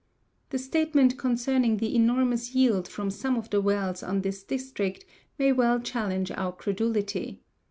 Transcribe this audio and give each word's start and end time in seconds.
The 0.49 0.57
statement 0.57 1.19
concerning 1.19 1.77
the 1.77 1.95
enormous 1.95 2.55
yield 2.55 2.87
from 2.87 3.11
some 3.11 3.37
of 3.37 3.51
the 3.51 3.61
wells 3.61 4.01
of 4.01 4.23
this 4.23 4.41
district 4.41 5.05
may 5.37 5.51
well 5.51 5.79
challenge 5.79 6.31
our 6.31 6.53
credulity. 6.53 7.43